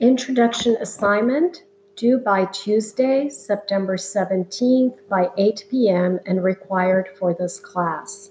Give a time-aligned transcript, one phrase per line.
[0.00, 1.64] Introduction assignment
[1.96, 6.20] due by Tuesday, September 17th by 8 p.m.
[6.26, 8.30] and required for this class.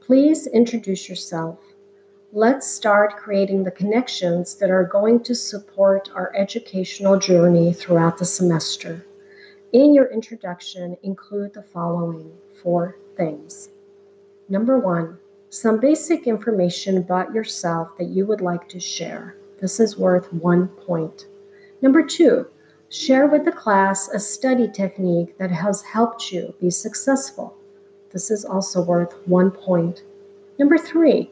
[0.00, 1.60] Please introduce yourself.
[2.32, 8.24] Let's start creating the connections that are going to support our educational journey throughout the
[8.24, 9.06] semester.
[9.72, 13.68] In your introduction, include the following four things.
[14.48, 15.18] Number one,
[15.48, 19.36] some basic information about yourself that you would like to share.
[19.62, 21.26] This is worth one point.
[21.82, 22.48] Number two,
[22.88, 27.56] share with the class a study technique that has helped you be successful.
[28.10, 30.02] This is also worth one point.
[30.58, 31.30] Number three,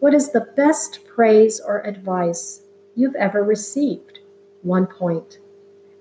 [0.00, 2.62] what is the best praise or advice
[2.96, 4.18] you've ever received?
[4.62, 5.38] One point.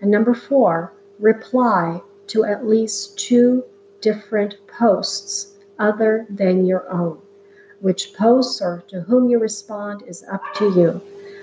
[0.01, 3.63] And number four, reply to at least two
[4.01, 7.21] different posts other than your own.
[7.79, 11.01] Which posts or to whom you respond is up to you.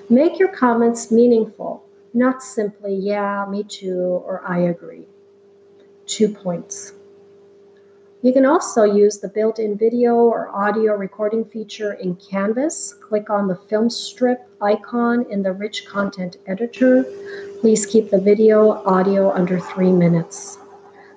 [0.08, 1.84] Make your comments meaningful,
[2.14, 5.08] not simply, yeah, me too, or I agree.
[6.06, 6.92] Two points.
[8.22, 12.94] You can also use the built in video or audio recording feature in Canvas.
[12.94, 17.04] Click on the film strip icon in the rich content editor.
[17.60, 20.58] Please keep the video audio under three minutes.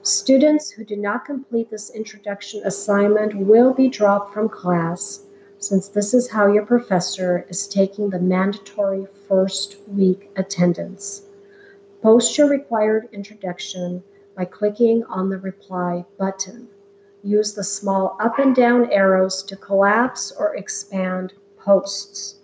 [0.02, 5.26] Students who do not complete this introduction assignment will be dropped from class
[5.60, 11.24] since this is how your professor is taking the mandatory first week attendance.
[12.02, 14.04] Post your required introduction
[14.36, 16.70] by clicking on the reply button.
[17.24, 22.40] Use the small up and down arrows to collapse or expand posts.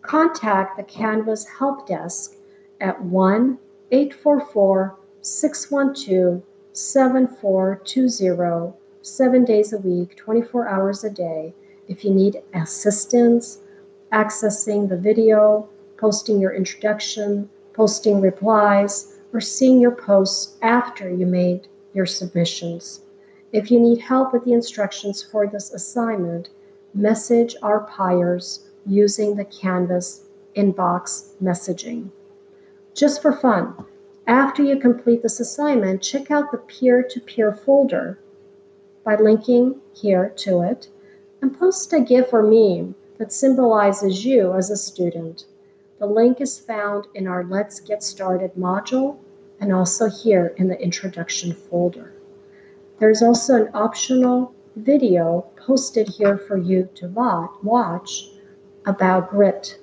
[0.00, 2.34] Contact the Canvas Help Desk
[2.80, 3.58] at 1
[3.90, 11.54] 844 612 7420, seven days a week, 24 hours a day.
[11.90, 13.58] If you need assistance,
[14.12, 21.66] accessing the video, posting your introduction, posting replies, or seeing your posts after you made
[21.92, 23.00] your submissions.
[23.52, 26.50] If you need help with the instructions for this assignment,
[26.94, 30.26] message our PIRES using the Canvas
[30.56, 32.10] inbox messaging.
[32.94, 33.74] Just for fun,
[34.28, 38.20] after you complete this assignment, check out the peer to peer folder
[39.02, 40.88] by linking here to it
[41.42, 45.44] and post a GIF or meme that symbolizes you as a student.
[45.98, 49.18] The link is found in our Let's Get Started module
[49.60, 52.14] and also here in the introduction folder.
[52.98, 58.30] There's also an optional video posted here for you to watch
[58.86, 59.78] about grit,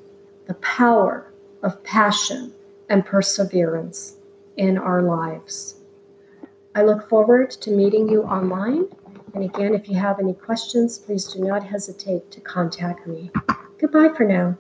[0.48, 1.32] the power
[1.62, 2.54] of passion
[2.90, 4.18] and perseverance
[4.56, 5.76] in our lives.
[6.74, 8.86] I look forward to meeting you online.
[9.34, 13.32] And again, if you have any questions, please do not hesitate to contact me.
[13.78, 14.58] Goodbye for now.